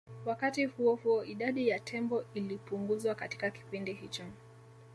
[0.25, 4.23] Wakati huo huo idadi ya tembo ilipunguzwa katika kipindi hicho